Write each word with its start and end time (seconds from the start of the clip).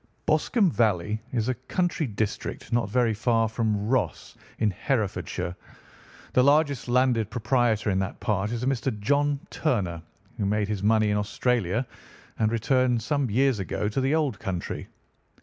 "Boscombe 0.25 0.71
Valley 0.71 1.21
is 1.31 1.47
a 1.47 1.53
country 1.53 2.07
district 2.07 2.73
not 2.73 2.89
very 2.89 3.13
far 3.13 3.47
from 3.47 3.87
Ross, 3.87 4.35
in 4.57 4.71
Herefordshire. 4.71 5.55
The 6.33 6.43
largest 6.43 6.87
landed 6.87 7.29
proprietor 7.29 7.91
in 7.91 7.99
that 7.99 8.19
part 8.19 8.51
is 8.51 8.63
a 8.63 8.65
Mr. 8.65 8.99
John 8.99 9.39
Turner, 9.51 10.01
who 10.39 10.47
made 10.47 10.67
his 10.69 10.81
money 10.81 11.11
in 11.11 11.17
Australia 11.17 11.85
and 12.39 12.51
returned 12.51 12.99
some 13.03 13.29
years 13.29 13.59
ago 13.59 13.87
to 13.89 14.01
the 14.01 14.15
old 14.15 14.39
country. 14.39 14.87